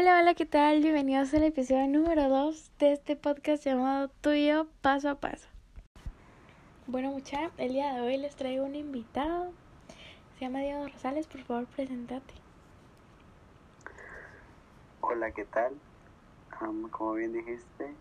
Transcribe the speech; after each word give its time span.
Hola, 0.00 0.20
hola, 0.20 0.34
¿qué 0.34 0.46
tal? 0.46 0.80
Bienvenidos 0.80 1.34
al 1.34 1.42
episodio 1.42 1.88
número 1.88 2.28
2 2.28 2.70
de 2.78 2.92
este 2.92 3.16
podcast 3.16 3.64
llamado 3.64 4.06
Tuyo 4.20 4.68
Paso 4.80 5.10
a 5.10 5.16
Paso. 5.16 5.48
Bueno, 6.86 7.10
mucha, 7.10 7.50
el 7.56 7.72
día 7.72 7.92
de 7.94 8.02
hoy 8.02 8.16
les 8.16 8.36
traigo 8.36 8.64
un 8.64 8.76
invitado. 8.76 9.50
Se 10.38 10.44
llama 10.44 10.60
Diego 10.60 10.86
Rosales, 10.86 11.26
por 11.26 11.40
favor, 11.42 11.66
presentate. 11.66 12.32
Hola, 15.00 15.32
¿qué 15.32 15.44
tal? 15.46 15.74
Um, 16.60 16.88
como 16.90 17.14
bien 17.14 17.32
dijiste, 17.32 17.92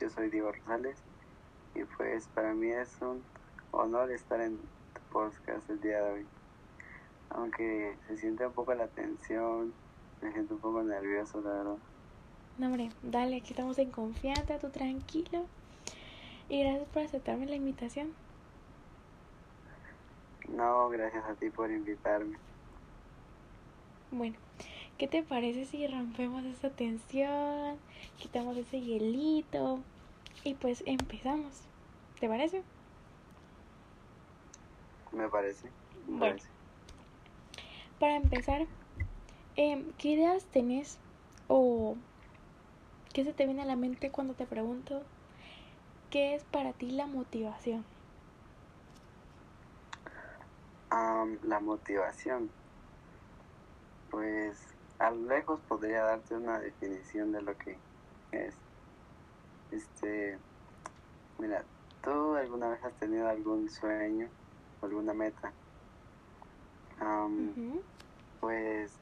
yo 0.00 0.10
soy 0.10 0.28
Diego 0.28 0.50
Rosales 0.50 0.96
y 1.76 1.84
pues 1.84 2.26
para 2.34 2.52
mí 2.52 2.66
es 2.66 3.00
un 3.00 3.22
honor 3.70 4.10
estar 4.10 4.40
en 4.40 4.56
tu 4.56 5.00
podcast 5.12 5.70
el 5.70 5.80
día 5.80 6.02
de 6.02 6.10
hoy. 6.10 6.26
Aunque 7.28 7.96
se 8.08 8.16
siente 8.16 8.44
un 8.44 8.52
poco 8.52 8.74
la 8.74 8.88
tensión, 8.88 9.72
me 10.22 10.32
siento 10.32 10.54
un 10.54 10.60
poco 10.60 10.82
nervioso, 10.82 11.40
la 11.40 11.50
verdad. 11.50 11.78
No, 12.58 12.66
hombre, 12.66 12.90
dale, 13.02 13.36
aquí 13.38 13.50
estamos 13.50 13.78
en 13.78 13.90
confianza, 13.90 14.58
tú 14.58 14.70
tranquilo. 14.70 15.46
Y 16.48 16.62
gracias 16.62 16.88
por 16.88 17.02
aceptarme 17.02 17.46
la 17.46 17.56
invitación. 17.56 18.14
No, 20.48 20.88
gracias 20.90 21.24
a 21.24 21.34
ti 21.34 21.50
por 21.50 21.70
invitarme. 21.70 22.36
Bueno, 24.10 24.36
¿qué 24.98 25.06
te 25.08 25.22
parece 25.22 25.64
si 25.66 25.86
rompemos 25.86 26.44
esa 26.44 26.70
tensión, 26.70 27.78
quitamos 28.18 28.56
ese 28.56 28.80
hielito 28.80 29.84
y 30.44 30.54
pues 30.54 30.82
empezamos? 30.86 31.68
¿Te 32.18 32.28
parece? 32.28 32.62
Me 35.12 35.28
parece. 35.28 35.72
Me 36.06 36.18
Bueno. 36.18 36.18
parece. 36.18 36.48
Para 37.98 38.16
empezar, 38.16 38.66
em, 39.56 39.92
¿qué 39.96 40.08
ideas 40.10 40.50
tenés 40.50 41.00
o 41.48 41.98
qué 43.14 43.24
se 43.24 43.34
te 43.34 43.46
viene 43.46 43.62
a 43.62 43.66
la 43.66 43.76
mente 43.76 44.10
cuando 44.12 44.34
te 44.34 44.46
pregunto 44.46 45.06
qué 46.10 46.34
es 46.34 46.44
para 46.44 46.74
ti 46.74 46.90
la 46.90 47.06
motivación? 47.06 47.86
Am, 50.90 51.38
la 51.42 51.60
motivación. 51.60 52.52
Pues 54.10 54.76
a 54.98 55.10
lo 55.10 55.26
lejos 55.28 55.62
podría 55.62 56.02
darte 56.04 56.36
una 56.36 56.60
definición 56.60 57.32
de 57.32 57.42
lo 57.42 57.56
que 57.56 57.80
es. 58.32 58.58
Este, 59.70 60.40
mira, 61.38 61.66
¿tú 62.02 62.34
alguna 62.34 62.70
vez 62.70 62.84
has 62.84 62.96
tenido 62.98 63.28
algún 63.28 63.68
sueño 63.70 64.30
o 64.80 64.86
alguna 64.86 65.14
meta? 65.14 65.54
Ujú. 67.36 67.84
Pues 68.40 69.00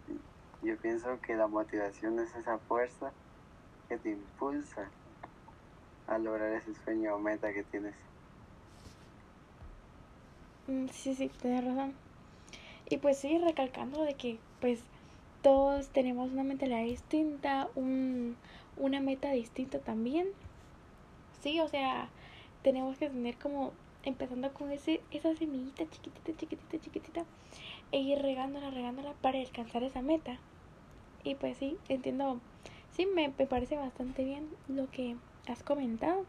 yo 0.62 0.76
pienso 0.78 1.20
que 1.20 1.34
la 1.36 1.46
motivación 1.46 2.18
es 2.20 2.34
esa 2.34 2.58
fuerza 2.58 3.12
que 3.88 3.98
te 3.98 4.10
impulsa 4.10 4.90
a 6.06 6.18
lograr 6.18 6.52
ese 6.54 6.74
sueño 6.74 7.14
o 7.14 7.18
meta 7.18 7.52
que 7.52 7.64
tienes. 7.64 7.94
Mm, 10.66 10.86
Sí, 10.92 11.14
sí, 11.14 11.28
tienes 11.40 11.64
razón. 11.64 11.94
Y 12.88 12.98
pues 12.98 13.18
sí, 13.18 13.38
recalcando 13.38 14.02
de 14.04 14.14
que 14.14 14.38
pues 14.60 14.80
todos 15.42 15.88
tenemos 15.90 16.32
una 16.32 16.42
mentalidad 16.44 16.82
distinta, 16.84 17.68
un, 17.74 18.36
una 18.76 19.00
meta 19.00 19.30
distinta 19.32 19.78
también. 19.80 20.26
Sí, 21.40 21.60
o 21.60 21.68
sea, 21.68 22.08
tenemos 22.62 22.98
que 22.98 23.08
tener 23.08 23.36
como 23.38 23.72
empezando 24.04 24.52
con 24.54 24.70
ese, 24.72 25.00
esa 25.10 25.34
semillita 25.34 25.84
chiquitita, 25.90 26.32
chiquitita, 26.36 26.78
chiquitita 26.80 27.24
e 27.92 28.00
ir 28.00 28.18
regándola, 28.20 28.70
regándola 28.70 29.14
para 29.14 29.40
alcanzar 29.40 29.82
esa 29.84 30.02
meta. 30.02 30.42
Y 31.24 31.36
pues 31.36 31.58
sí, 31.58 31.80
entiendo, 31.88 32.42
sí, 32.88 33.06
me, 33.06 33.28
me 33.38 33.46
parece 33.46 33.76
bastante 33.76 34.24
bien 34.24 34.56
lo 34.68 34.90
que 34.90 35.18
has 35.46 35.62
comentado. 35.64 36.26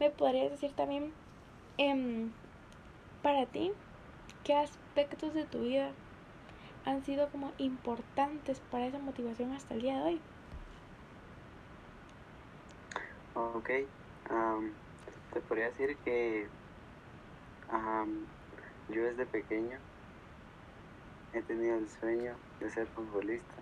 Me 0.00 0.10
podrías 0.10 0.50
decir 0.50 0.74
también, 0.74 1.14
em, 1.78 2.34
para 3.22 3.46
ti, 3.46 3.72
¿qué 4.44 4.54
aspectos 4.54 5.34
de 5.34 5.46
tu 5.46 5.62
vida 5.62 5.96
han 6.84 7.02
sido 7.04 7.30
como 7.30 7.54
importantes 7.58 8.60
para 8.60 8.86
esa 8.86 8.98
motivación 9.00 9.52
hasta 9.52 9.74
el 9.74 9.82
día 9.82 9.96
de 9.98 10.02
hoy? 10.02 10.22
Ok, 13.34 13.70
am, 14.24 14.76
te 15.32 15.40
podría 15.42 15.66
decir 15.66 15.98
que 16.00 16.50
am, 17.68 18.28
yo 18.88 19.04
desde 19.04 19.26
pequeño 19.26 19.82
he 21.34 21.40
tenido 21.42 21.76
el 21.76 21.88
sueño 21.88 22.34
de 22.60 22.70
ser 22.70 22.86
futbolista. 22.88 23.54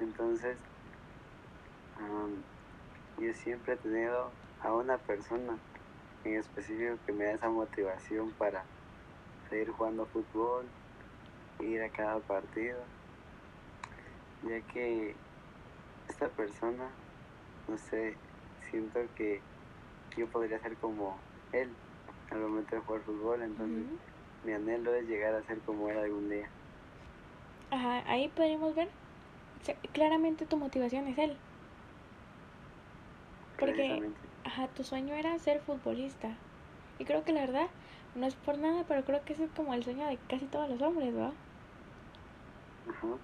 Entonces, 0.00 0.58
yo 3.18 3.32
siempre 3.34 3.74
he 3.74 3.76
tenido 3.76 4.32
a 4.60 4.72
una 4.72 4.98
persona 4.98 5.56
en 6.24 6.36
específico 6.38 6.96
que 7.06 7.12
me 7.12 7.24
da 7.24 7.32
esa 7.32 7.48
motivación 7.48 8.30
para 8.32 8.64
seguir 9.48 9.70
jugando 9.70 10.06
fútbol, 10.06 10.64
ir 11.60 11.82
a 11.82 11.88
cada 11.90 12.18
partido, 12.20 12.78
ya 14.42 14.60
que 14.72 15.14
esta 16.08 16.28
persona, 16.28 16.90
no 17.68 17.78
sé, 17.78 18.16
siento 18.70 19.00
que 19.14 19.40
yo 20.16 20.26
podría 20.28 20.58
ser 20.58 20.76
como 20.78 21.16
él 21.52 21.70
al 22.30 22.40
momento 22.40 22.74
de 22.74 22.82
jugar 22.82 23.02
fútbol, 23.02 23.42
entonces. 23.42 24.11
Mi 24.42 24.52
anhelo 24.52 24.94
es 24.94 25.06
llegar 25.06 25.34
a 25.34 25.42
ser 25.44 25.62
como 25.62 25.90
él 25.90 25.98
algún 25.98 26.28
día. 26.28 26.52
Ajá, 27.70 28.04
ahí 28.10 28.28
podríamos 28.28 28.74
ver, 28.76 28.88
o 29.60 29.64
sea, 29.64 29.80
claramente 29.94 30.46
tu 30.46 30.58
motivación 30.58 31.08
es 31.08 31.18
él. 31.18 31.44
Porque, 33.56 34.10
ajá, 34.44 34.72
tu 34.74 34.84
sueño 34.84 35.14
era 35.14 35.38
ser 35.38 35.60
futbolista. 35.62 36.46
Y 36.98 37.04
creo 37.06 37.24
que 37.24 37.32
la 37.32 37.40
verdad, 37.42 37.70
no 38.14 38.26
es 38.26 38.36
por 38.36 38.58
nada, 38.58 38.86
pero 38.86 39.04
creo 39.04 39.24
que 39.24 39.32
ese 39.34 39.44
es 39.44 39.52
como 39.52 39.74
el 39.74 39.84
sueño 39.84 40.06
de 40.06 40.24
casi 40.26 40.48
todos 40.48 40.68
los 40.68 40.82
hombres, 40.82 41.14
¿verdad? 41.14 41.38
Ajá. 42.90 43.18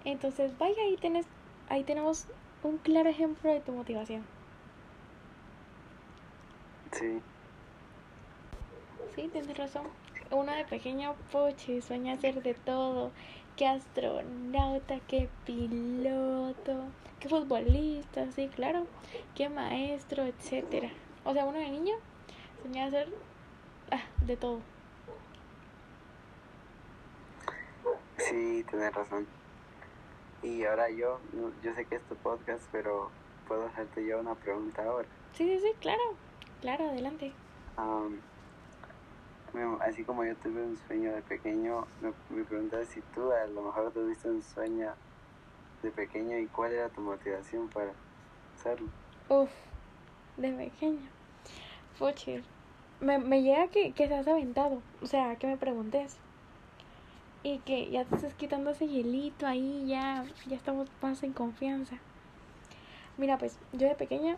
Entonces, 0.00 0.56
vaya, 0.56 0.74
ahí, 0.86 0.96
tenés, 0.98 1.30
ahí 1.66 1.84
tenemos 1.84 2.32
un 2.62 2.78
claro 2.80 3.08
ejemplo 3.10 3.48
de 3.52 3.60
tu 3.60 3.72
motivación. 3.74 4.32
Sí, 6.92 7.22
Sí, 9.06 9.28
tienes 9.30 9.56
razón. 9.58 9.92
Uno 10.30 10.52
de 10.52 10.64
pequeño, 10.64 11.14
poche, 11.32 11.80
sueña 11.80 12.16
ser 12.16 12.42
de 12.42 12.54
todo. 12.54 13.12
Que 13.56 13.66
astronauta, 13.66 15.00
que 15.00 15.28
piloto, 15.44 16.92
que 17.18 17.28
futbolista, 17.28 18.30
sí, 18.32 18.48
claro. 18.54 18.86
Que 19.34 19.48
maestro, 19.48 20.24
etcétera. 20.24 20.90
O 21.24 21.32
sea, 21.32 21.44
uno 21.44 21.58
de 21.58 21.70
niño 21.70 21.94
soñaba 22.62 22.90
ser 22.90 23.08
ah, 23.90 24.02
de 24.26 24.36
todo. 24.36 24.60
sí, 28.18 28.64
tienes 28.68 28.94
razón. 28.94 29.26
Y 30.42 30.64
ahora 30.64 30.88
yo, 30.90 31.20
yo 31.62 31.74
sé 31.74 31.84
que 31.86 31.96
es 31.96 32.02
tu 32.02 32.14
podcast, 32.16 32.62
pero 32.70 33.10
puedo 33.46 33.66
hacerte 33.66 34.06
yo 34.06 34.20
una 34.20 34.34
pregunta 34.34 34.84
ahora. 34.84 35.08
Sí, 35.32 35.44
sí, 35.44 35.58
sí, 35.60 35.72
claro. 35.80 36.02
Claro, 36.60 36.90
adelante. 36.90 37.32
Me- 37.76 38.37
así 39.80 40.04
como 40.04 40.24
yo 40.24 40.34
tuve 40.36 40.62
un 40.62 40.76
sueño 40.86 41.12
de 41.12 41.22
pequeño, 41.22 41.86
me, 42.00 42.12
me 42.30 42.84
si 42.86 43.00
tú 43.14 43.32
a 43.32 43.46
lo 43.46 43.62
mejor 43.62 43.90
tuviste 43.92 44.30
un 44.30 44.42
sueño 44.42 44.92
de 45.82 45.90
pequeño 45.90 46.38
y 46.38 46.46
cuál 46.46 46.72
era 46.72 46.88
tu 46.88 47.00
motivación 47.00 47.68
para 47.68 47.92
hacerlo. 48.56 48.88
Uf, 49.28 49.50
de 50.36 50.52
pequeño. 50.52 51.08
Poche. 51.98 52.42
Me, 53.00 53.18
me 53.18 53.42
llega 53.42 53.68
que, 53.68 53.92
que 53.92 54.08
seas 54.08 54.26
aventado. 54.26 54.82
O 55.02 55.06
sea, 55.06 55.36
que 55.36 55.46
me 55.46 55.56
preguntes. 55.56 56.16
Y 57.42 57.58
que 57.60 57.90
ya 57.90 58.04
te 58.04 58.16
estés 58.16 58.34
quitando 58.34 58.70
ese 58.70 58.88
hielito 58.88 59.46
ahí, 59.46 59.86
ya, 59.86 60.24
ya 60.46 60.56
estamos 60.56 60.88
más 61.00 61.22
en 61.22 61.32
confianza. 61.32 61.96
Mira, 63.16 63.38
pues 63.38 63.58
yo 63.72 63.88
de 63.88 63.94
pequeña, 63.94 64.36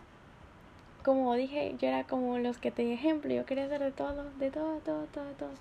como 1.03 1.33
dije, 1.35 1.75
yo 1.79 1.87
era 1.87 2.03
como 2.03 2.37
los 2.37 2.57
que 2.57 2.71
te 2.71 2.83
di 2.83 2.93
ejemplo. 2.93 3.33
Yo 3.33 3.45
quería 3.45 3.65
hacer 3.65 3.81
de 3.81 3.91
todo, 3.91 4.25
de 4.37 4.51
todo, 4.51 4.79
todo, 4.79 5.05
todo, 5.07 5.31
todo. 5.33 5.51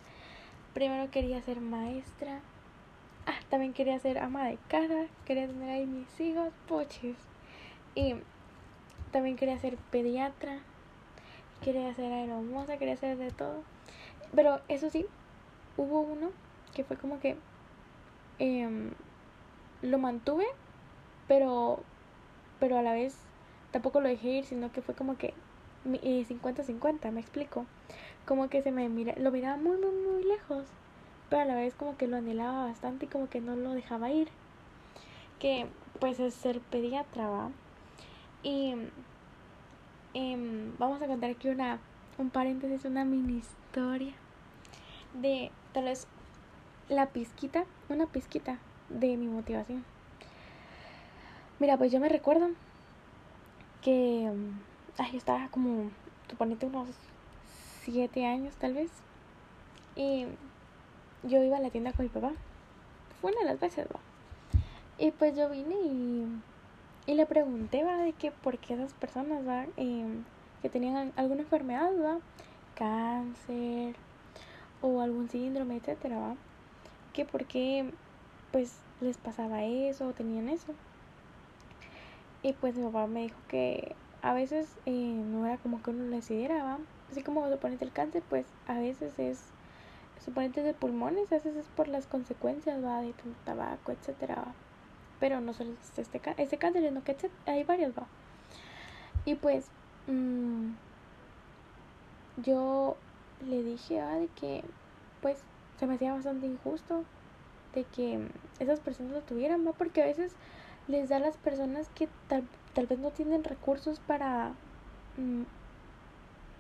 Primero 0.75 1.11
quería 1.11 1.41
ser 1.43 1.61
maestra. 1.61 2.41
Ah, 3.27 3.39
también 3.49 3.73
quería 3.73 3.99
ser 3.99 4.19
ama 4.19 4.47
de 4.47 4.59
casa. 4.69 5.07
Quería 5.25 5.47
tener 5.47 5.71
ahí 5.71 5.87
mis 5.87 6.21
hijos, 6.21 6.53
poches. 6.69 7.17
Y 7.95 8.15
también 9.13 9.37
quería 9.37 9.59
ser 9.59 9.77
pediatra. 9.91 10.59
Quería 11.65 11.95
ser 11.95 12.13
aeromoza, 12.13 12.77
quería 12.79 12.97
ser 12.97 13.17
de 13.17 13.31
todo. 13.31 13.63
Pero 14.35 14.61
eso 14.69 14.91
sí, 14.91 15.07
hubo 15.77 16.01
uno 16.01 16.31
que 16.75 16.85
fue 16.85 16.97
como 16.97 17.19
que 17.21 17.37
em, 18.39 18.91
lo 19.83 19.99
mantuve, 19.99 20.47
pero, 21.27 21.81
pero 22.61 22.79
a 22.79 22.83
la 22.83 22.93
vez 22.93 23.17
tampoco 23.71 24.01
lo 24.01 24.09
dejé 24.09 24.29
ir, 24.31 24.45
sino 24.47 24.73
que 24.73 24.83
fue 24.83 24.95
como 24.95 25.17
que 25.19 25.35
mi- 25.85 26.01
eh, 26.03 26.25
50-50, 26.27 27.11
me 27.13 27.21
explico. 27.21 27.67
Como 28.27 28.49
que 28.51 28.63
se 28.63 28.73
me 28.73 28.89
mira, 28.89 29.15
lo 29.19 29.33
miraba 29.33 29.57
muy, 29.57 29.79
muy, 29.79 29.93
muy 29.93 30.25
lejos, 30.25 30.69
pero 31.29 31.43
a 31.43 31.47
la 31.47 31.57
vez 31.57 31.75
como 31.75 31.97
que 31.97 32.09
lo 32.09 32.17
anhelaba 32.19 32.65
bastante 32.67 33.07
y 33.07 33.09
como 33.09 33.29
que 33.29 33.41
no 33.41 33.57
lo 33.57 33.73
dejaba 33.73 34.11
ir. 34.13 34.31
que 35.39 35.67
pues 35.99 36.21
es 36.21 36.35
ser 36.35 36.61
pediatra, 36.61 37.29
¿va? 37.29 37.53
Y 38.43 38.75
em, 40.15 40.77
vamos 40.79 41.01
a 41.03 41.07
contar 41.07 41.31
aquí 41.31 41.49
una, 41.49 41.81
un 42.19 42.31
paréntesis, 42.31 42.85
una 42.85 43.05
mini 43.05 43.39
historia 43.39 44.17
de 45.13 45.53
tal 45.73 45.85
vez 45.85 46.09
la 46.89 47.13
pizquita, 47.13 47.67
una 47.89 48.07
pizquita 48.09 48.61
de 48.89 49.17
mi 49.17 49.29
motivación. 49.29 49.87
Mira, 51.59 51.77
pues 51.77 51.93
yo 51.93 52.01
me 52.01 52.09
recuerdo 52.09 52.51
que 53.83 54.31
ay, 54.99 55.17
estaba 55.17 55.49
como, 55.49 55.91
suponete 56.29 56.67
unos 56.67 56.89
siete 57.83 58.27
años 58.27 58.55
tal 58.57 58.75
vez. 58.75 58.91
Y 59.97 60.27
yo 61.23 61.43
iba 61.43 61.57
a 61.57 61.61
la 61.61 61.71
tienda 61.71 61.93
con 61.93 62.05
mi 62.07 62.11
papá. 62.11 62.33
Fue 63.21 63.33
una 63.33 63.41
de 63.41 63.47
las 63.47 63.61
veces, 63.61 63.87
¿va? 63.87 64.01
Y 64.99 65.11
pues 65.13 65.37
yo 65.37 65.49
vine 65.49 65.75
y, 65.75 66.27
y 67.07 67.15
le 67.15 67.27
pregunté, 67.27 67.85
¿va? 67.85 67.97
De 67.97 68.13
que 68.13 68.31
por 68.31 68.59
qué 68.59 68.75
esas 68.75 68.93
personas, 68.95 69.47
¿va? 69.47 69.67
Em, 69.77 70.25
que 70.63 70.69
tenían 70.69 71.13
alguna 71.17 71.43
enfermedad, 71.43 71.91
¿va? 72.03 72.19
Cáncer 72.75 73.97
o 74.83 75.01
algún 75.01 75.29
síndrome, 75.29 75.77
etcétera, 75.77 76.19
¿va? 76.19 76.37
Que 77.13 77.25
por 77.25 77.47
qué, 77.47 77.93
pues, 78.53 78.79
les 79.01 79.17
pasaba 79.19 79.65
eso 79.65 80.09
o 80.09 80.13
tenían 80.13 80.49
eso. 80.49 80.75
Y 82.43 82.53
pues 82.55 82.75
mi 82.75 82.85
papá 82.85 83.07
me 83.07 83.23
dijo 83.23 83.39
que 83.49 83.95
a 84.23 84.33
veces 84.33 84.77
eh, 84.87 84.93
no 84.93 85.47
era 85.47 85.59
como 85.59 85.83
que 85.83 85.91
uno 85.91 86.05
lo 86.05 86.17
decidiera, 86.17 86.63
¿va? 86.63 86.79
Así 87.11 87.23
como 87.23 87.49
suponete 87.51 87.85
el 87.85 87.93
cáncer, 87.93 88.23
pues 88.29 88.47
a 88.67 88.79
veces 88.79 89.19
es 89.19 89.43
suponete 90.25 90.63
de 90.63 90.75
pulmones, 90.75 91.31
a 91.33 91.37
veces 91.37 91.57
es 91.57 91.67
por 91.67 91.89
las 91.89 92.07
consecuencias, 92.07 92.83
va, 92.85 93.03
de 93.03 93.15
tabaco, 93.45 93.93
etcétera, 93.93 94.37
¿va? 94.37 94.55
Pero 95.19 95.41
no 95.41 95.53
solo 95.53 95.71
es 95.73 95.99
este, 95.99 96.21
este 96.39 96.59
cáncer, 96.59 96.83
sino 96.83 97.05
que 97.05 97.17
hay 97.47 97.65
varios, 97.65 97.93
va. 97.93 98.07
Y 99.27 99.35
pues 99.35 99.67
mmm, 100.07 100.71
yo 102.43 102.97
le 103.47 103.63
dije, 103.63 104.01
ah, 104.01 104.17
de 104.17 104.29
que 104.29 104.65
pues 105.21 105.39
se 105.79 105.87
me 105.87 105.95
hacía 105.95 106.13
bastante 106.15 106.47
injusto 106.47 107.05
de 107.75 107.85
que 107.85 108.19
esas 108.59 108.81
personas 108.81 109.13
lo 109.13 109.21
tuvieran, 109.21 109.67
¿va? 109.67 109.73
Porque 109.73 110.03
a 110.03 110.07
veces 110.07 110.33
les 110.91 111.09
da 111.09 111.17
a 111.17 111.21
las 111.21 111.37
personas 111.37 111.89
que 111.95 112.09
tal, 112.29 112.43
tal 112.75 112.87
vez 112.87 112.99
no 112.99 113.11
tienen 113.11 113.45
recursos 113.45 113.99
para 114.01 114.53
mmm, 115.17 115.43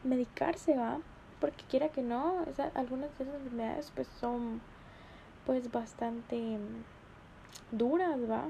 medicarse, 0.05 0.77
¿va? 0.77 0.99
Porque 1.41 1.65
quiera 1.69 1.88
que 1.88 2.03
no, 2.03 2.44
esa, 2.44 2.71
algunas 2.75 3.17
de 3.19 3.25
esas 3.25 3.37
enfermedades 3.37 3.91
pues 3.94 4.09
son 4.21 4.61
pues 5.47 5.71
bastante 5.71 6.37
mm, 6.37 7.77
duras, 7.77 8.19
¿va? 8.31 8.44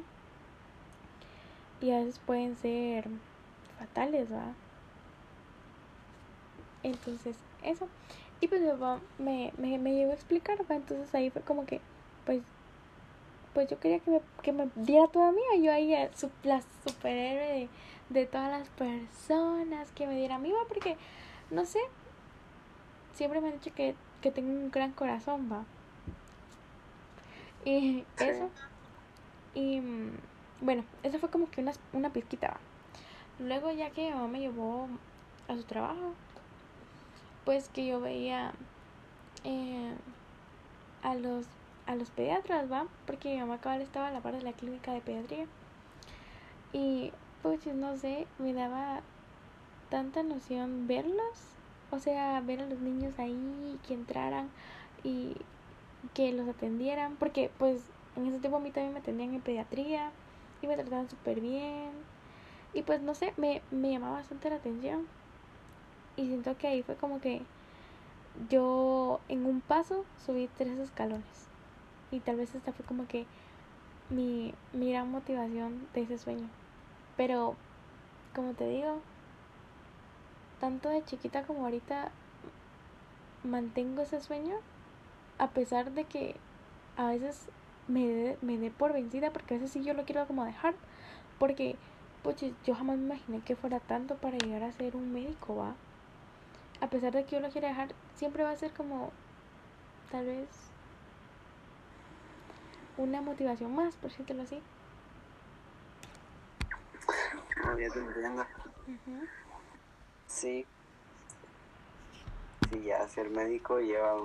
Y 1.81 1.91
a 1.93 1.99
veces 1.99 2.19
pueden 2.27 2.57
ser 2.57 3.09
fatales, 3.79 4.31
¿va? 4.33 4.55
Entonces, 6.83 7.37
eso. 7.63 7.87
Y 8.41 8.49
pues 8.49 8.63
me, 9.19 9.53
me, 9.59 9.79
me 9.79 9.95
llegó 9.95 10.13
a 10.13 10.15
explicar, 10.15 10.59
¿va? 10.71 10.77
Entonces 10.77 11.15
ahí 11.15 11.31
fue 11.31 11.43
como 11.43 11.67
que, 11.67 11.81
pues, 12.25 12.43
pues 13.55 13.69
yo 13.69 13.79
quería 13.79 13.99
que 14.01 14.11
me, 14.11 14.21
que 14.43 14.53
me 14.53 14.69
diera 14.77 15.09
toda 15.09 15.33
mía. 15.33 15.57
Yo 15.61 15.73
ahí, 15.73 15.95
la 16.45 16.63
superhéroe 16.87 17.47
de, 17.47 17.69
de 18.21 18.27
todas 18.27 18.51
las 18.51 18.69
personas, 18.71 19.91
que 19.93 20.07
me 20.07 20.17
diera 20.17 20.37
a 20.37 20.39
mí, 20.39 20.53
¿va? 20.53 20.61
Porque 20.69 20.97
no 21.51 21.65
sé, 21.65 21.81
siempre 23.15 23.41
me 23.41 23.49
han 23.49 23.55
dicho 23.55 23.75
que, 23.75 23.95
que 24.21 24.31
tengo 24.31 24.51
un 24.51 24.71
gran 24.71 24.93
corazón, 24.93 25.51
va. 25.53 25.65
Y 27.65 28.05
eso. 28.19 28.49
Y 29.55 29.81
mm, 29.81 30.13
bueno, 30.61 30.85
eso 31.03 31.19
fue 31.19 31.29
como 31.29 31.51
que 31.51 31.61
una, 31.61 31.73
una 31.93 32.13
pizquita, 32.13 32.49
va. 32.49 32.57
Luego 33.39 33.71
ya 33.73 33.91
que 33.91 34.05
mi 34.05 34.11
mamá 34.11 34.29
me 34.29 34.41
llevó 34.41 34.89
a 35.49 35.57
su 35.57 35.65
trabajo, 35.65 36.13
pues 37.45 37.69
que 37.69 37.87
yo 37.87 38.01
veía 38.01 38.53
eh, 39.45 39.95
a 41.03 41.15
los 41.15 41.47
a 41.91 41.97
los 41.97 42.11
pediatras, 42.11 42.71
va, 42.71 42.87
porque 43.05 43.31
mi 43.31 43.41
mamá 43.41 43.59
cabal 43.59 43.81
estaba 43.81 44.09
a 44.09 44.11
la 44.13 44.21
par 44.21 44.35
de 44.35 44.43
la 44.43 44.53
clínica 44.53 44.93
de 44.93 45.01
pediatría. 45.01 45.47
Y 46.73 47.13
pues 47.43 47.67
no 47.67 47.97
sé, 47.97 48.29
me 48.39 48.53
daba 48.55 49.01
tanta 49.89 50.23
noción 50.23 50.87
verlos, 50.87 51.57
o 51.91 51.99
sea, 51.99 52.41
ver 52.43 52.61
a 52.61 52.67
los 52.67 52.79
niños 52.79 53.19
ahí, 53.19 53.77
que 53.87 53.95
entraran 53.95 54.51
y 55.03 55.37
que 56.15 56.33
los 56.33 56.49
atendieran, 56.49 57.17
porque 57.17 57.51
pues 57.59 57.83
en 58.15 58.27
ese 58.27 58.39
tiempo 58.39 58.59
a 58.59 58.61
mí 58.61 58.71
también 58.71 58.93
me 58.93 59.01
atendían 59.01 59.35
en 59.35 59.41
pediatría 59.41 60.13
y 60.63 60.69
me 60.69 60.77
trataban 60.77 61.11
súper 61.11 61.41
bien. 61.41 61.91
Y 62.73 62.83
pues 62.83 63.03
no 63.03 63.17
sé, 63.17 63.35
me, 63.37 63.63
me 63.73 63.91
llamaba 63.91 64.19
bastante 64.19 64.49
la 64.49 64.57
atención. 64.57 65.09
Y 66.17 66.29
siento 66.29 66.57
que 66.57 66.69
ahí 66.69 66.83
fue 66.85 66.95
como 66.95 67.21
que 67.21 67.43
yo 68.49 69.21
en 69.29 69.45
un 69.45 69.61
paso 69.61 70.05
subí 70.25 70.49
tres 70.57 70.79
escalones 70.79 71.50
y 72.11 72.21
tal 72.21 72.37
vez 72.37 72.55
esta 72.55 72.73
fue 72.73 72.85
como 72.85 73.07
que 73.07 73.27
mi, 74.11 74.53
mi 74.73 74.93
gran 74.93 75.11
motivación 75.11 75.87
de 75.95 76.03
ese 76.03 76.19
sueño. 76.19 76.49
Pero, 77.17 77.57
como 78.35 78.53
te 78.55 78.67
digo, 78.69 79.01
tanto 80.61 80.89
de 80.91 81.03
chiquita 81.05 81.43
como 81.45 81.65
ahorita 81.65 82.11
mantengo 83.45 84.03
ese 84.03 84.21
sueño 84.21 84.55
a 85.39 85.49
pesar 85.49 85.91
de 85.93 86.05
que 86.05 86.37
a 86.97 87.09
veces 87.09 87.49
me 87.89 88.07
dé 88.07 88.39
me 88.43 88.59
dé 88.59 88.71
por 88.71 88.93
vencida 88.93 89.31
porque 89.31 89.55
a 89.55 89.59
veces 89.59 89.73
sí 89.73 89.83
yo 89.83 89.95
lo 89.95 90.05
quiero 90.05 90.27
como 90.27 90.45
dejar 90.45 90.75
porque 91.39 91.77
pues 92.23 92.37
yo 92.65 92.75
jamás 92.75 92.99
me 92.99 93.07
imaginé 93.07 93.41
que 93.41 93.57
fuera 93.57 93.81
tanto 93.81 94.17
para 94.17 94.37
llegar 94.37 94.63
a 94.63 94.73
ser 94.73 94.95
un 94.95 95.13
médico 95.13 95.57
va 95.57 95.75
a 96.83 96.89
pesar 96.89 97.13
de 97.13 97.25
que 97.25 97.37
yo 97.37 97.41
lo 97.41 97.49
quiera 97.49 97.69
dejar 97.69 97.89
siempre 98.15 98.45
va 98.45 98.51
a 98.51 98.57
ser 98.57 98.73
como 98.73 99.11
tal 100.11 100.27
vez 100.27 100.70
una 102.97 103.21
motivación 103.21 103.75
más 103.75 103.97
por 103.97 104.11
decirlo 104.11 104.43
así 104.43 104.61
ya 107.79 107.89
te 107.89 107.99
entiendo 107.99 108.45
Sí. 110.27 110.65
Sí, 112.71 112.83
ya 112.85 113.07
ser 113.09 113.31
médico 113.31 113.81
lleva 113.81 114.17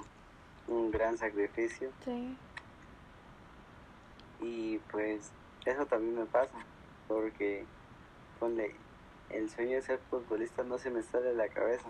un, 0.68 0.92
gran 0.92 1.18
sacrificio. 1.18 1.92
Sí. 2.04 2.38
Y 4.40 4.78
pues 4.92 5.32
eso 5.66 5.86
también 5.88 6.16
me 6.16 6.26
pasa, 6.26 6.58
porque 7.08 7.66
ponle, 8.40 8.76
el 9.32 9.50
sueño 9.50 9.78
de 9.78 9.82
ser 9.82 10.00
futbolista 10.10 10.64
no 10.64 10.78
se 10.78 10.92
me 10.92 11.02
sale 11.02 11.28
de 11.28 11.36
la 11.36 11.48
cabeza. 11.50 11.90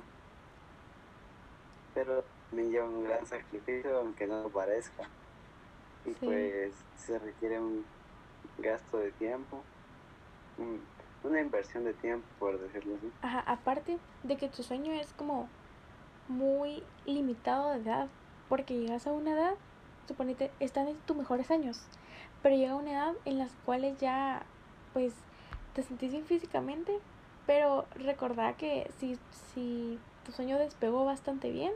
Pero 1.93 2.23
me 2.51 2.63
lleva 2.63 2.85
un 2.85 3.03
gran 3.03 3.25
sacrificio, 3.25 3.99
aunque 3.99 4.27
no 4.27 4.43
lo 4.43 4.49
parezca. 4.49 5.09
Y 6.05 6.11
pues 6.11 6.73
se 6.97 7.17
requiere 7.19 7.59
un 7.59 7.85
gasto 8.59 8.97
de 8.97 9.11
tiempo, 9.11 9.61
una 11.23 11.41
inversión 11.41 11.83
de 11.83 11.93
tiempo, 11.93 12.25
por 12.39 12.59
decirlo 12.59 12.95
así. 12.95 13.11
Ajá, 13.21 13.39
aparte 13.39 13.97
de 14.23 14.37
que 14.37 14.47
tu 14.47 14.63
sueño 14.63 14.93
es 14.93 15.11
como 15.13 15.49
muy 16.27 16.83
limitado 17.05 17.71
de 17.71 17.81
edad, 17.81 18.07
porque 18.49 18.77
llegas 18.77 19.07
a 19.07 19.11
una 19.11 19.31
edad, 19.31 19.55
suponete, 20.07 20.51
están 20.59 20.87
en 20.87 20.97
tus 20.97 21.17
mejores 21.17 21.49
años, 21.51 21.81
pero 22.43 22.55
llega 22.55 22.75
una 22.75 22.91
edad 22.91 23.13
en 23.25 23.39
las 23.39 23.51
cuales 23.65 23.97
ya, 23.99 24.43
pues, 24.93 25.13
te 25.73 25.83
sentís 25.83 26.11
bien 26.11 26.25
físicamente, 26.25 26.99
pero 27.45 27.85
recordá 27.95 28.53
que 28.53 28.89
si, 28.99 29.17
si 29.53 29.99
tu 30.25 30.31
sueño 30.31 30.57
despegó 30.57 31.05
bastante 31.05 31.51
bien, 31.51 31.73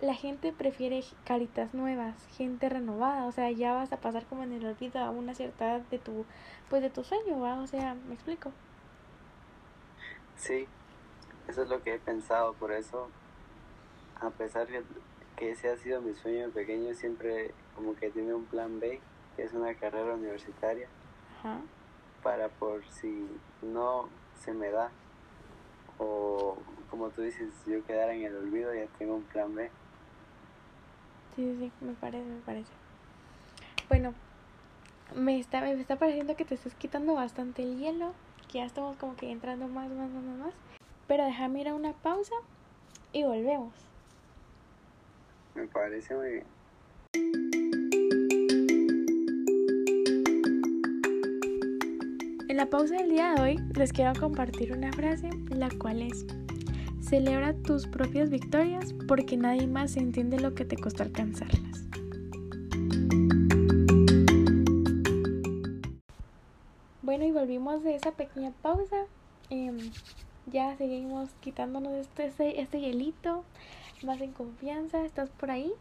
la 0.00 0.14
gente 0.14 0.52
prefiere 0.52 1.04
caritas 1.24 1.74
nuevas, 1.74 2.14
gente 2.36 2.68
renovada, 2.68 3.26
o 3.26 3.32
sea, 3.32 3.50
ya 3.50 3.74
vas 3.74 3.92
a 3.92 3.98
pasar 3.98 4.24
como 4.24 4.42
en 4.42 4.52
el 4.52 4.64
olvido 4.64 4.98
a 5.00 5.10
una 5.10 5.34
cierta 5.34 5.76
edad 5.76 5.80
de 5.90 5.98
tu, 5.98 6.24
pues 6.70 6.82
de 6.82 6.90
tu 6.90 7.04
sueño, 7.04 7.40
¿va? 7.40 7.60
O 7.60 7.66
sea, 7.66 7.94
¿me 7.94 8.14
explico? 8.14 8.50
Sí, 10.36 10.66
eso 11.48 11.62
es 11.62 11.68
lo 11.68 11.82
que 11.82 11.94
he 11.94 11.98
pensado, 11.98 12.54
por 12.54 12.72
eso, 12.72 13.08
a 14.20 14.30
pesar 14.30 14.66
de 14.68 14.82
que 15.36 15.50
ese 15.50 15.68
ha 15.68 15.76
sido 15.76 16.00
mi 16.00 16.14
sueño 16.14 16.48
pequeño, 16.50 16.94
siempre 16.94 17.52
como 17.74 17.94
que 17.94 18.10
tiene 18.10 18.32
un 18.32 18.46
plan 18.46 18.80
B, 18.80 19.00
que 19.36 19.42
es 19.42 19.52
una 19.52 19.74
carrera 19.74 20.14
universitaria, 20.14 20.88
Ajá. 21.38 21.60
para 22.22 22.48
por 22.48 22.86
si 22.88 23.26
no 23.60 24.08
se 24.42 24.54
me 24.54 24.70
da, 24.70 24.90
o 25.98 26.56
como 26.90 27.10
tú 27.10 27.20
dices, 27.20 27.52
yo 27.66 27.84
quedara 27.84 28.14
en 28.14 28.24
el 28.24 28.36
olvido, 28.36 28.74
ya 28.74 28.86
tengo 28.98 29.16
un 29.16 29.24
plan 29.24 29.54
B. 29.54 29.70
Sí, 31.40 31.56
sí, 31.58 31.72
me 31.80 31.94
parece, 31.94 32.22
me 32.22 32.40
parece. 32.40 32.70
Bueno, 33.88 34.12
me 35.16 35.40
está, 35.40 35.62
me 35.62 35.72
está 35.72 35.96
pareciendo 35.96 36.36
que 36.36 36.44
te 36.44 36.54
estás 36.54 36.74
quitando 36.74 37.14
bastante 37.14 37.62
el 37.62 37.78
hielo, 37.78 38.12
que 38.52 38.58
ya 38.58 38.66
estamos 38.66 38.98
como 38.98 39.16
que 39.16 39.30
entrando 39.30 39.66
más, 39.66 39.88
más, 39.90 40.10
más, 40.10 40.22
más. 40.22 40.54
Pero 41.08 41.24
déjame 41.24 41.62
ir 41.62 41.68
a 41.68 41.74
una 41.74 41.94
pausa 41.94 42.34
y 43.14 43.22
volvemos. 43.22 43.72
Me 45.54 45.66
parece 45.66 46.14
muy 46.14 46.28
bien. 46.28 46.44
En 52.50 52.56
la 52.58 52.66
pausa 52.66 52.96
del 52.96 53.08
día 53.08 53.32
de 53.32 53.40
hoy 53.40 53.56
les 53.78 53.94
quiero 53.94 54.12
compartir 54.20 54.76
una 54.76 54.92
frase, 54.92 55.30
la 55.48 55.70
cual 55.70 56.02
es, 56.02 56.26
celebra 57.10 57.54
tus 57.54 57.88
propias 57.88 58.30
victorias 58.30 58.94
porque 59.08 59.36
nadie 59.36 59.66
más 59.66 59.96
entiende 59.96 60.38
lo 60.38 60.54
que 60.54 60.64
te 60.64 60.76
costó 60.76 61.02
alcanzarlas. 61.02 61.88
Bueno, 67.02 67.24
y 67.24 67.32
volvimos 67.32 67.82
de 67.82 67.96
esa 67.96 68.12
pequeña 68.12 68.52
pausa. 68.62 69.06
Em, 69.50 69.90
ya 70.46 70.76
seguimos 70.76 71.30
quitándonos 71.40 71.94
este, 71.94 72.26
este, 72.26 72.60
este 72.60 72.80
hielito, 72.80 73.42
más 74.04 74.20
en 74.20 74.30
confianza. 74.30 75.04
¿Estás 75.04 75.30
por 75.30 75.50
ahí? 75.50 75.72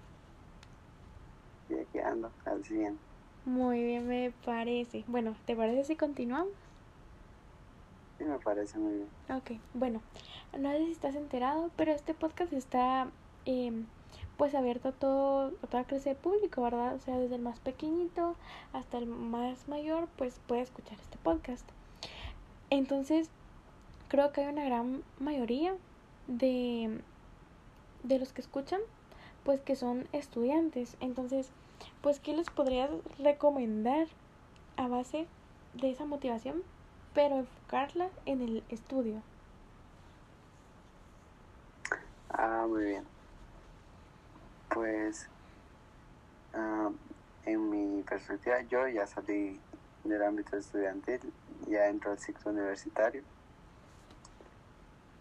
Y 1.70 1.76
aquí 1.76 2.00
ando, 2.00 2.32
al 2.46 2.66
100. 2.66 2.98
Muy 3.46 3.84
bien, 3.84 4.08
me 4.08 4.34
parece. 4.44 5.04
Bueno, 5.06 5.36
¿te 5.46 5.56
parece 5.56 5.84
si 5.84 5.96
continuamos? 5.96 6.69
Sí, 8.20 8.26
me 8.26 8.38
parece 8.38 8.78
muy 8.78 8.96
bien. 8.96 9.08
Ok, 9.30 9.52
bueno, 9.74 10.02
no 10.58 10.70
sé 10.74 10.86
si 10.86 10.92
estás 10.92 11.16
enterado, 11.16 11.72
pero 11.78 11.94
este 11.94 12.14
podcast 12.14 12.52
está 12.52 13.08
em, 13.46 13.86
pues 14.36 14.54
abierto 14.56 14.90
a, 14.90 14.92
todo, 14.92 15.54
a 15.64 15.68
toda 15.68 15.86
clase 15.86 16.10
de 16.10 16.16
público, 16.16 16.62
¿verdad? 16.62 16.96
O 16.96 17.00
sea, 17.00 17.18
desde 17.18 17.36
el 17.36 17.42
más 17.42 17.62
pequeñito 17.62 18.36
hasta 18.74 18.98
el 18.98 19.06
más 19.06 19.70
mayor, 19.70 20.10
pues 20.18 20.42
puede 20.48 20.64
escuchar 20.64 21.00
este 21.00 21.18
podcast. 21.18 21.66
Entonces, 22.70 23.30
creo 24.10 24.34
que 24.34 24.42
hay 24.42 24.48
una 24.48 24.66
gran 24.66 25.02
mayoría 25.18 25.74
de, 26.28 27.00
de 28.04 28.20
los 28.20 28.34
que 28.34 28.42
escuchan, 28.42 28.82
pues 29.46 29.62
que 29.62 29.78
son 29.78 30.10
estudiantes. 30.12 30.98
Entonces, 31.00 31.52
pues, 32.02 32.20
¿qué 32.20 32.36
les 32.36 32.50
podrías 32.50 32.90
recomendar 33.18 34.08
a 34.76 34.90
base 34.90 35.26
de 35.74 35.92
esa 35.92 36.04
motivación, 36.04 36.64
pero 37.20 37.36
enfocarla 37.36 38.10
en 38.26 38.42
el 38.42 38.64
estudio? 38.70 39.22
Ah, 42.30 42.66
muy 42.66 42.86
bien. 42.86 43.04
Pues, 44.70 45.28
ah, 46.54 46.90
en 47.44 47.70
mi 47.70 48.04
perspectiva, 48.04 48.62
yo 48.62 48.88
ya 48.88 49.06
salí 49.06 49.60
del 50.06 50.24
ámbito 50.24 50.56
estudiantil, 50.56 51.20
ya 51.68 51.90
entro 51.90 52.12
al 52.12 52.20
ciclo 52.20 52.52
universitario. 52.52 53.22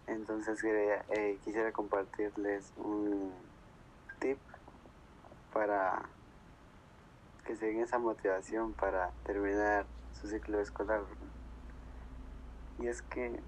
Entonces 0.06 0.62
eh, 0.62 1.38
quisiera 1.44 1.72
compartirles 1.72 2.72
un 2.76 3.32
tip 4.20 4.38
para 5.52 6.02
que 7.44 7.56
se 7.56 7.82
esa 7.82 7.98
motivación 7.98 8.72
para 8.74 9.10
terminar 9.24 9.84
su 10.12 10.28
ciclo 10.28 10.60
escolar. 10.60 11.02
Y 12.78 12.86
es 12.86 13.02
que 13.02 13.40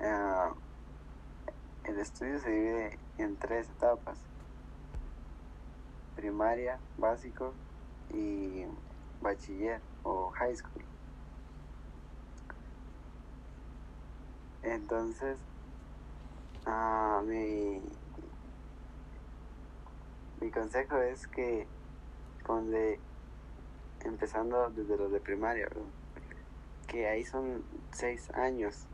ah, 0.00 0.52
el 1.84 1.98
estudio 1.98 2.38
se 2.38 2.50
divide 2.50 2.98
en 3.18 3.36
tres 3.36 3.68
etapas. 3.68 4.18
Primaria, 6.16 6.78
básico 6.96 7.52
y 8.12 8.64
bachiller 9.20 9.80
o 10.02 10.30
high 10.30 10.56
school. 10.56 10.84
Entonces, 14.62 15.38
ah, 16.66 17.22
mi, 17.26 17.82
mi 20.40 20.50
consejo 20.50 20.98
es 20.98 21.26
que 21.26 21.66
ponle, 22.46 22.98
empezando 24.04 24.70
desde 24.70 24.96
los 24.96 25.12
de 25.12 25.20
primaria, 25.20 25.66
¿verdad? 25.68 25.99
Que 26.90 27.06
ahí 27.06 27.24
son 27.24 27.62
seis 27.92 28.30
años 28.30 28.86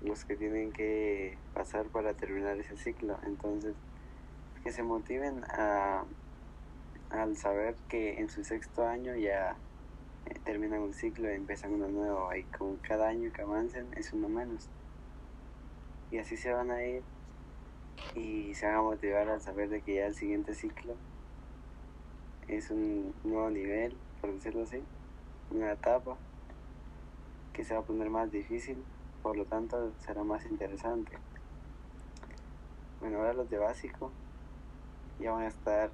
los 0.00 0.24
que 0.24 0.36
tienen 0.36 0.72
que 0.72 1.36
pasar 1.52 1.86
para 1.88 2.14
terminar 2.14 2.56
ese 2.56 2.78
ciclo. 2.78 3.18
Entonces, 3.26 3.74
que 4.62 4.72
se 4.72 4.82
motiven 4.82 5.44
a, 5.50 6.04
al 7.10 7.36
saber 7.36 7.74
que 7.88 8.18
en 8.18 8.30
su 8.30 8.42
sexto 8.42 8.86
año 8.86 9.14
ya 9.16 9.56
eh, 10.26 10.34
terminan 10.44 10.80
un 10.80 10.94
ciclo 10.94 11.30
y 11.30 11.34
empiezan 11.34 11.74
uno 11.74 11.88
nuevo. 11.88 12.34
Y 12.34 12.44
con 12.44 12.76
cada 12.76 13.08
año 13.08 13.30
que 13.34 13.42
avancen 13.42 13.86
es 13.94 14.14
uno 14.14 14.30
menos. 14.30 14.70
Y 16.10 16.16
así 16.16 16.38
se 16.38 16.52
van 16.52 16.70
a 16.70 16.82
ir 16.86 17.02
y 18.14 18.54
se 18.54 18.64
van 18.66 18.76
a 18.76 18.82
motivar 18.82 19.28
al 19.28 19.42
saber 19.42 19.68
de 19.68 19.82
que 19.82 19.96
ya 19.96 20.06
el 20.06 20.14
siguiente 20.14 20.54
ciclo 20.54 20.94
es 22.46 22.70
un 22.70 23.12
nuevo 23.24 23.50
nivel, 23.50 23.94
por 24.22 24.32
decirlo 24.32 24.62
así, 24.62 24.82
una 25.50 25.72
etapa 25.72 26.16
que 27.58 27.64
se 27.64 27.74
va 27.74 27.80
a 27.80 27.82
poner 27.82 28.08
más 28.08 28.30
difícil, 28.30 28.84
por 29.20 29.36
lo 29.36 29.44
tanto 29.44 29.90
será 29.98 30.22
más 30.22 30.46
interesante. 30.46 31.18
Bueno, 33.00 33.18
ahora 33.18 33.32
los 33.32 33.50
de 33.50 33.58
básico 33.58 34.12
ya 35.18 35.32
van 35.32 35.42
a 35.42 35.48
estar 35.48 35.90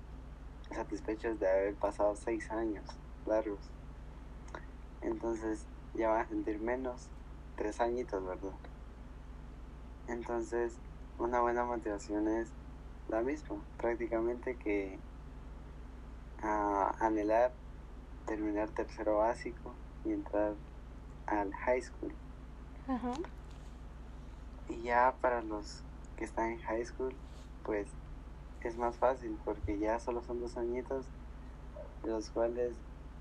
satisfechos 0.70 1.40
de 1.40 1.48
haber 1.48 1.74
pasado 1.76 2.16
seis 2.16 2.50
años 2.50 2.84
largos. 3.24 3.70
Entonces 5.00 5.64
ya 5.94 6.10
van 6.10 6.20
a 6.20 6.28
sentir 6.28 6.60
menos, 6.60 7.08
tres 7.56 7.80
añitos, 7.80 8.22
¿verdad? 8.22 8.52
Entonces 10.06 10.76
una 11.18 11.40
buena 11.40 11.64
motivación 11.64 12.28
es 12.28 12.50
la 13.08 13.22
misma, 13.22 13.56
prácticamente 13.78 14.56
que 14.56 14.98
ah, 16.42 16.94
anhelar 17.00 17.54
terminar 18.26 18.68
tercero 18.68 19.16
básico 19.16 19.72
y 20.04 20.12
entrar 20.12 20.52
al 21.26 21.52
high 21.52 21.80
school. 21.80 22.12
Ajá. 22.88 23.12
Y 24.68 24.82
ya 24.82 25.14
para 25.20 25.42
los 25.42 25.82
que 26.16 26.24
están 26.24 26.50
en 26.52 26.58
high 26.60 26.84
school, 26.84 27.14
pues 27.64 27.88
es 28.62 28.76
más 28.76 28.96
fácil 28.96 29.36
porque 29.44 29.78
ya 29.78 29.98
solo 29.98 30.22
son 30.22 30.40
dos 30.40 30.56
añitos, 30.56 31.06
los 32.04 32.30
cuales 32.30 32.74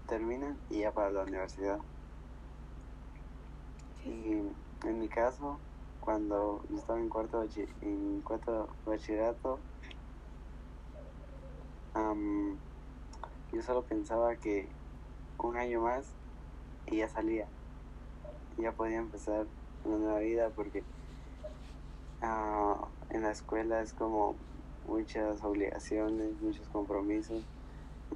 terminan 0.08 0.58
y 0.70 0.80
ya 0.80 0.92
para 0.92 1.12
la 1.12 1.24
universidad. 1.24 1.80
Y 4.06 4.42
en 4.88 5.00
mi 5.00 5.08
caso, 5.08 5.58
cuando 6.02 6.62
estaba 6.76 7.00
en 7.00 7.10
cuarto, 7.10 7.46
en 7.82 8.22
cuarto 8.22 8.68
bachillerato, 8.86 9.60
am, 11.94 12.58
yo 13.52 13.62
solo 13.62 13.84
pensaba 13.84 14.36
que 14.36 14.68
un 15.38 15.58
año 15.58 15.82
más 15.82 16.06
y 16.88 16.98
ya 16.98 17.10
salía. 17.10 17.48
Ya 18.58 18.72
podía 18.72 18.98
empezar 18.98 19.46
una 19.84 19.98
nueva 19.98 20.20
vida 20.20 20.50
porque 20.56 20.84
ah, 22.22 22.88
en 23.10 23.24
la 23.24 23.32
escuela 23.32 23.82
es 23.82 23.94
como 23.94 24.36
muchas 24.88 25.44
obligaciones, 25.44 26.42
muchos 26.42 26.68
compromisos. 26.70 27.44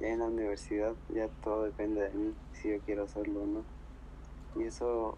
Ya 0.00 0.08
en 0.08 0.20
la 0.20 0.26
universidad 0.26 0.94
ya 1.08 1.28
todo 1.42 1.64
depende 1.64 2.02
de 2.02 2.10
mí, 2.10 2.34
si 2.52 2.70
yo 2.70 2.78
quiero 2.80 3.04
hacerlo 3.04 3.42
o 3.42 3.46
no. 3.46 3.64
Y 4.56 4.66
eso 4.66 5.16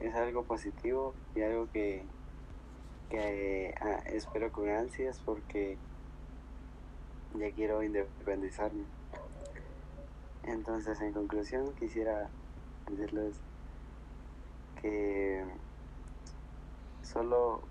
es 0.00 0.14
algo 0.14 0.44
positivo 0.44 1.14
y 1.34 1.42
algo 1.42 1.68
que, 1.72 2.04
que 3.10 3.74
ah, 3.80 4.02
espero 4.06 4.52
con 4.52 4.68
ansias 4.68 5.20
porque 5.24 5.76
ya 7.34 7.50
quiero 7.50 7.82
independizarme. 7.82 8.84
Entonces, 10.44 11.00
en 11.00 11.12
conclusión, 11.12 11.72
quisiera 11.78 12.28
decirles 12.88 13.40
solo 17.02 17.62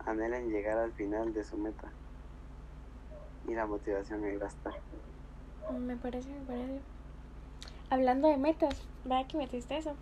anhelen 0.00 0.50
llegar 0.50 0.78
al 0.78 0.92
final 0.92 1.32
de 1.32 1.44
su 1.44 1.56
meta 1.56 1.92
y 3.46 3.54
la 3.54 3.66
motivación 3.66 4.24
ahí 4.24 4.36
va. 4.36 4.48
Me 5.70 5.96
parece, 5.96 6.30
me 6.30 6.44
parece. 6.44 6.80
Hablando 7.90 8.28
de 8.28 8.36
metas, 8.36 8.86
¿verdad 9.04 9.26
que 9.26 9.38
metiste 9.38 9.76
eso? 9.76 9.96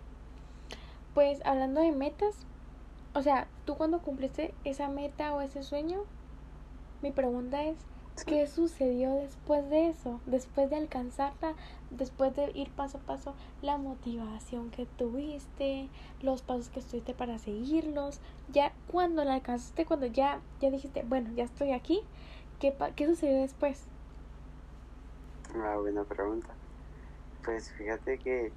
Pues 1.13 1.39
hablando 1.45 1.81
de 1.81 1.91
metas, 1.91 2.45
o 3.13 3.21
sea, 3.21 3.47
tú 3.65 3.75
cuando 3.75 4.01
cumpliste 4.01 4.53
esa 4.63 4.89
meta 4.89 5.33
o 5.33 5.41
ese 5.41 5.63
sueño, 5.63 5.99
mi 7.01 7.11
pregunta 7.11 7.63
es, 7.63 7.77
¿qué 8.25 8.47
sucedió 8.47 9.13
después 9.15 9.69
de 9.69 9.89
eso? 9.89 10.19
Después 10.25 10.69
de 10.69 10.77
alcanzarla, 10.77 11.53
después 11.91 12.35
de 12.35 12.51
ir 12.53 12.69
paso 12.71 12.97
a 12.97 13.01
paso, 13.01 13.35
la 13.61 13.77
motivación 13.77 14.71
que 14.71 14.85
tuviste, 14.85 15.89
los 16.21 16.41
pasos 16.41 16.69
que 16.69 16.79
estuviste 16.79 17.13
para 17.13 17.39
seguirlos, 17.39 18.19
ya 18.51 18.73
cuando 18.91 19.23
la 19.23 19.35
alcanzaste, 19.35 19.85
cuando 19.85 20.05
ya, 20.05 20.41
ya 20.59 20.69
dijiste, 20.69 21.03
bueno, 21.03 21.31
ya 21.35 21.43
estoy 21.43 21.71
aquí, 21.71 22.01
¿qué, 22.59 22.73
¿qué 22.95 23.07
sucedió 23.07 23.41
después? 23.41 23.85
Una 25.53 25.77
buena 25.77 26.03
pregunta. 26.03 26.49
Pues 27.43 27.71
fíjate 27.73 28.17
que 28.19 28.51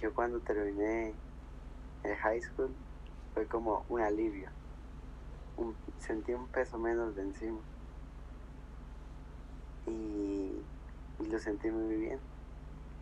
yo 0.00 0.14
cuando 0.14 0.38
terminé 0.40 1.14
el 2.04 2.16
high 2.16 2.40
school 2.42 2.70
fue 3.34 3.46
como 3.46 3.84
un 3.88 4.00
alivio. 4.00 4.48
Sentí 5.98 6.32
un 6.32 6.46
peso 6.48 6.78
menos 6.78 7.14
de 7.16 7.22
encima. 7.22 7.60
Y, 9.90 10.64
lo 11.18 11.38
sentí 11.38 11.70
muy 11.70 11.96
bien. 11.96 12.20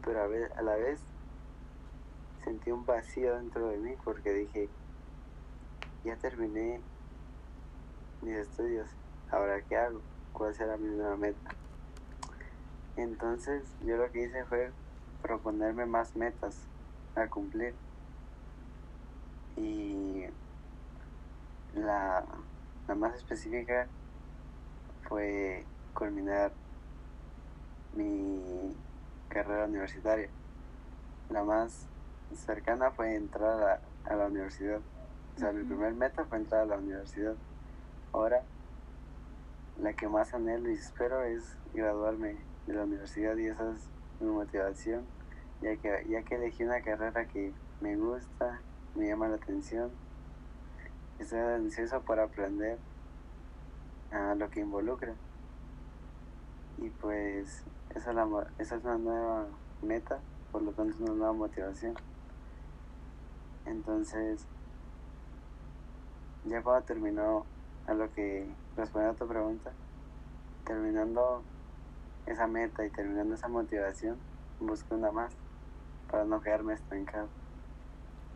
Pero 0.05 0.23
a, 0.23 0.27
ve- 0.27 0.51
a 0.57 0.63
la 0.63 0.77
vez 0.77 1.05
sentí 2.45 2.71
un 2.71 2.85
vacío 2.87 3.37
dentro 3.37 3.69
de 3.69 3.79
mí 3.79 3.97
porque 4.05 4.33
dije, 4.33 4.71
ya 6.05 6.17
terminé 6.17 6.83
mis 8.23 8.37
estudios, 8.37 8.89
ahora 9.31 9.63
qué 9.63 9.77
hago, 9.77 10.03
cuál 10.33 10.55
será 10.55 10.77
mi 10.77 10.89
nueva 10.89 11.17
meta. 11.17 11.55
Entonces 12.97 13.77
yo 13.81 13.97
lo 13.97 14.11
que 14.11 14.25
hice 14.25 14.45
fue 14.47 14.73
proponerme 15.23 15.87
más 15.87 16.17
metas 16.17 16.69
a 17.15 17.29
cumplir. 17.29 17.77
Y 19.57 20.25
la, 21.73 22.25
la 22.87 22.95
más 22.95 23.15
específica 23.17 23.89
fue 25.09 25.67
culminar 25.95 26.53
mi 27.95 28.75
carrera 29.29 29.67
universitaria. 29.67 30.29
La 31.31 31.45
más 31.45 31.87
cercana 32.35 32.91
fue 32.91 33.15
entrar 33.15 33.81
a, 34.05 34.17
la 34.17 34.27
universidad. 34.27 34.81
O 35.37 35.39
sea, 35.39 35.53
mi 35.53 35.65
primer 35.65 35.95
meta 35.95 36.25
fue 36.25 36.39
entrar 36.39 36.63
a 36.63 36.67
la 36.67 36.79
universidad. 36.79 37.35
Ahora, 38.13 38.43
la 39.81 39.93
que 39.93 40.09
más 40.09 40.35
anhelo 40.35 40.71
y 40.71 40.75
espero 40.75 41.23
es 41.23 41.57
graduarme 41.75 42.37
de 42.67 42.75
la 42.75 42.85
universidad 42.85 43.37
y 43.37 43.47
esa 43.47 43.71
es 43.71 43.89
mi 44.21 44.31
motivación, 44.31 45.05
ya 45.63 45.77
que, 45.77 46.07
ya 46.09 46.23
que 46.23 46.35
elegí 46.35 46.65
una 46.65 46.81
carrera 46.81 47.27
que 47.27 47.53
me 47.81 47.97
gusta, 47.97 48.61
me 48.95 49.07
llama 49.07 49.29
la 49.29 49.37
atención, 49.37 49.91
estoy 51.19 51.39
ansioso 51.39 52.01
por 52.01 52.19
aprender 52.19 52.79
a 54.11 54.35
lo 54.35 54.51
que 54.51 54.61
involucra. 54.61 55.15
Y 56.79 56.91
pues 56.91 57.65
esa 57.99 58.11
es, 58.59 58.85
una 58.85 58.99
nueva 58.99 59.47
meta, 59.83 60.21
por 60.53 60.63
lo 60.63 60.73
tanto 60.73 60.95
es 60.95 61.01
una 61.01 61.15
nueva 61.15 61.33
motivación. 61.33 61.95
Entonces, 63.67 64.47
ya 66.45 66.63
cuando 66.63 66.85
terminó 66.85 67.45
a 67.87 67.95
lo 67.95 68.13
que 68.13 68.49
responde 68.77 69.09
a 69.09 69.15
tu 69.15 69.27
pregunta, 69.27 69.73
terminando 70.65 71.43
esa 72.27 72.47
meta 72.47 72.87
y 72.87 72.91
terminando 72.91 73.35
esa 73.35 73.49
motivación, 73.49 74.17
busco 74.61 74.95
una 74.95 75.11
más 75.11 75.33
para 76.11 76.25
no 76.25 76.41
quedarme 76.41 76.75
estancado. 76.75 77.29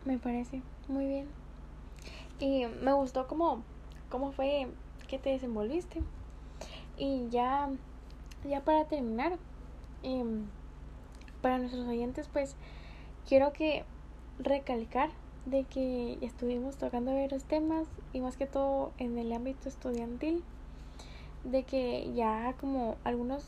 Me 0.05 0.17
parece 0.17 0.61
muy 0.87 1.07
bien. 1.07 1.27
Y 2.39 2.65
me 2.65 2.91
gustó 2.91 3.27
cómo, 3.27 3.63
cómo 4.09 4.33
fue 4.33 4.67
que 5.07 5.19
te 5.19 5.29
desenvolviste. 5.29 6.01
Y 6.97 7.29
ya, 7.29 7.69
ya 8.43 8.61
para 8.61 8.85
terminar, 8.85 9.37
para 11.41 11.57
nuestros 11.57 11.87
oyentes, 11.87 12.29
pues 12.31 12.55
quiero 13.27 13.53
que 13.53 13.83
recalcar 14.39 15.09
de 15.45 15.65
que 15.65 16.17
estuvimos 16.21 16.77
tocando 16.77 17.13
varios 17.13 17.43
temas 17.43 17.87
y 18.13 18.21
más 18.21 18.37
que 18.37 18.47
todo 18.47 18.91
en 18.97 19.17
el 19.17 19.31
ámbito 19.33 19.67
estudiantil 19.67 20.43
de 21.43 21.63
que 21.63 22.11
ya 22.13 22.55
como 22.59 22.95
algunos 23.03 23.43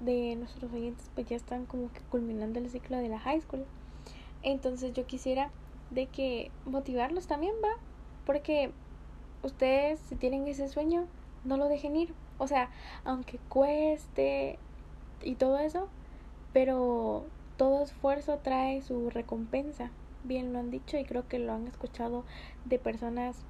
de 0.00 0.36
nuestros 0.36 0.72
oyentes 0.72 1.10
pues 1.14 1.28
ya 1.28 1.36
están 1.36 1.66
como 1.66 1.92
que 1.92 2.00
culminando 2.10 2.58
el 2.58 2.68
ciclo 2.70 2.96
de 2.98 3.08
la 3.08 3.18
high 3.18 3.40
school. 3.40 3.64
Entonces 4.42 4.92
yo 4.92 5.06
quisiera 5.06 5.50
de 5.90 6.06
que 6.06 6.50
motivarlos 6.64 7.26
también 7.26 7.54
va 7.64 7.80
porque 8.26 8.72
ustedes 9.42 10.00
si 10.00 10.16
tienen 10.16 10.46
ese 10.48 10.68
sueño 10.68 11.06
no 11.44 11.56
lo 11.56 11.68
dejen 11.68 11.96
ir. 11.96 12.14
O 12.38 12.46
sea 12.48 12.70
aunque 13.04 13.38
cueste 13.48 14.58
y 15.22 15.34
todo 15.34 15.58
eso 15.58 15.88
pero 16.52 17.24
todo 17.56 17.82
esfuerzo 17.82 18.38
trae 18.42 18.82
su 18.82 19.10
recompensa 19.10 19.90
bien 20.24 20.52
lo 20.52 20.58
han 20.58 20.70
dicho 20.70 20.96
y 20.96 21.04
creo 21.04 21.26
que 21.28 21.38
lo 21.38 21.52
han 21.52 21.66
escuchado 21.66 22.24
de 22.64 22.78
personas 22.78 23.44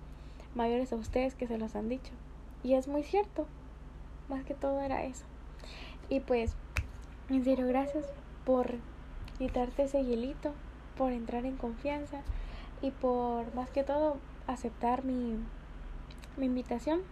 mayores 0.54 0.92
a 0.92 0.96
ustedes 0.96 1.34
que 1.34 1.46
se 1.46 1.58
los 1.58 1.76
han 1.76 1.88
dicho. 1.88 2.12
Y 2.62 2.74
es 2.74 2.88
muy 2.88 3.02
cierto. 3.02 3.46
Más 4.28 4.44
que 4.44 4.54
todo 4.54 4.80
era 4.80 5.04
eso. 5.04 5.24
Y 6.08 6.20
pues, 6.20 6.54
en 7.28 7.44
serio, 7.44 7.66
gracias 7.66 8.06
por 8.44 8.74
quitarte 9.38 9.84
ese 9.84 10.04
hielito, 10.04 10.52
por 10.96 11.12
entrar 11.12 11.46
en 11.46 11.56
confianza 11.56 12.22
y 12.82 12.90
por 12.90 13.54
más 13.54 13.70
que 13.70 13.84
todo 13.84 14.18
aceptar 14.46 15.04
mi, 15.04 15.38
mi 16.36 16.46
invitación. 16.46 17.02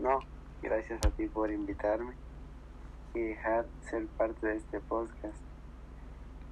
No, 0.00 0.20
gracias 0.62 1.00
a 1.06 1.10
ti 1.10 1.26
por 1.28 1.50
invitarme 1.50 2.14
y 3.14 3.20
dejar 3.20 3.66
ser 3.88 4.06
parte 4.06 4.46
de 4.46 4.56
este 4.56 4.80
podcast. 4.80 5.40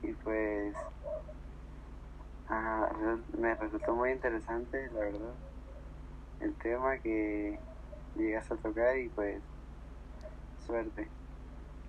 Y 0.02 0.12
pues 0.12 0.74
Ah, 2.54 2.92
me 3.38 3.54
resultó 3.54 3.94
muy 3.94 4.10
interesante, 4.10 4.86
la 4.92 5.00
verdad, 5.00 5.34
el 6.40 6.52
tema 6.56 6.98
que 6.98 7.58
llegas 8.14 8.50
a 8.50 8.56
tocar 8.56 8.98
y 8.98 9.08
pues 9.08 9.40
suerte. 10.66 11.08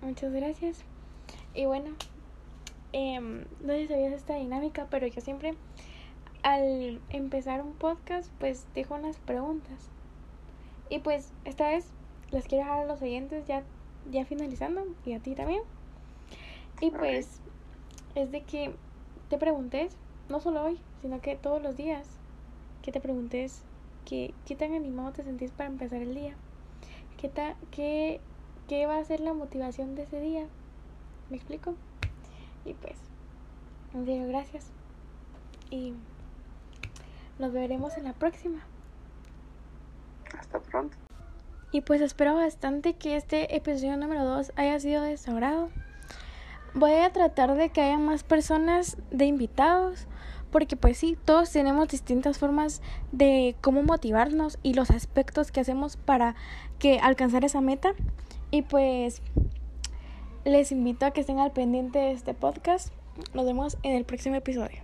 Muchas 0.00 0.32
gracias. 0.32 0.82
Y 1.52 1.66
bueno, 1.66 1.90
eh, 2.94 3.20
no 3.20 3.72
sé 3.74 3.82
si 3.82 3.88
sabías 3.88 4.14
esta 4.14 4.36
dinámica, 4.36 4.86
pero 4.90 5.06
yo 5.06 5.20
siempre 5.20 5.54
al 6.42 6.98
empezar 7.10 7.60
un 7.60 7.74
podcast 7.74 8.30
pues 8.38 8.66
dejo 8.74 8.94
unas 8.94 9.18
preguntas. 9.18 9.90
Y 10.88 11.00
pues 11.00 11.30
esta 11.44 11.68
vez 11.68 11.90
les 12.30 12.46
quiero 12.46 12.64
dejar 12.64 12.84
a 12.84 12.86
los 12.86 13.02
oyentes 13.02 13.46
ya, 13.46 13.64
ya 14.10 14.24
finalizando 14.24 14.84
y 15.04 15.12
a 15.12 15.20
ti 15.20 15.34
también. 15.34 15.62
Y 16.80 16.90
pues 16.90 17.40
es 18.14 18.30
de 18.30 18.42
que 18.42 18.74
te 19.28 19.38
preguntes 19.38 19.96
no 20.28 20.40
solo 20.40 20.64
hoy, 20.64 20.78
sino 21.02 21.20
que 21.20 21.36
todos 21.36 21.62
los 21.62 21.76
días, 21.76 22.08
que 22.82 22.92
te 22.92 23.00
preguntes 23.00 23.62
que, 24.04 24.34
qué 24.46 24.56
tan 24.56 24.74
animado 24.74 25.12
te 25.12 25.22
sentís 25.22 25.50
para 25.50 25.70
empezar 25.70 26.02
el 26.02 26.14
día, 26.14 26.34
qué, 27.16 27.28
ta, 27.28 27.56
qué, 27.70 28.20
qué 28.68 28.86
va 28.86 28.98
a 28.98 29.04
ser 29.04 29.20
la 29.20 29.32
motivación 29.32 29.94
de 29.94 30.02
ese 30.02 30.20
día. 30.20 30.46
¿Me 31.30 31.36
explico? 31.36 31.74
Y 32.64 32.74
pues, 32.74 32.98
en 33.94 34.04
serio, 34.04 34.28
gracias. 34.28 34.66
Y 35.70 35.94
nos 37.38 37.52
veremos 37.52 37.96
en 37.96 38.04
la 38.04 38.12
próxima. 38.12 38.60
Hasta 40.38 40.60
pronto. 40.60 41.03
Y 41.74 41.80
pues 41.80 42.00
espero 42.00 42.36
bastante 42.36 42.92
que 42.92 43.16
este 43.16 43.56
episodio 43.56 43.96
número 43.96 44.24
2 44.24 44.52
haya 44.54 44.78
sido 44.78 45.02
de 45.02 45.16
su. 45.16 45.32
Voy 46.72 46.92
a 46.92 47.12
tratar 47.12 47.56
de 47.56 47.70
que 47.70 47.80
haya 47.80 47.98
más 47.98 48.22
personas 48.22 48.96
de 49.10 49.24
invitados 49.24 50.06
porque 50.52 50.76
pues 50.76 50.98
sí, 50.98 51.18
todos 51.24 51.50
tenemos 51.50 51.88
distintas 51.88 52.38
formas 52.38 52.80
de 53.10 53.56
cómo 53.60 53.82
motivarnos 53.82 54.56
y 54.62 54.74
los 54.74 54.92
aspectos 54.92 55.50
que 55.50 55.58
hacemos 55.58 55.96
para 55.96 56.36
que 56.78 57.00
alcanzar 57.00 57.44
esa 57.44 57.60
meta. 57.60 57.92
Y 58.52 58.62
pues 58.62 59.20
les 60.44 60.70
invito 60.70 61.06
a 61.06 61.10
que 61.10 61.22
estén 61.22 61.40
al 61.40 61.50
pendiente 61.50 61.98
de 61.98 62.12
este 62.12 62.34
podcast. 62.34 62.94
Nos 63.34 63.46
vemos 63.46 63.78
en 63.82 63.96
el 63.96 64.04
próximo 64.04 64.36
episodio. 64.36 64.83